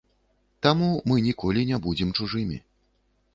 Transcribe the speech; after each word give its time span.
Таму 0.65 0.87
мы 1.11 1.17
ніколі 1.27 1.67
не 1.73 1.77
будзем 1.85 2.15
чужымі. 2.21 2.57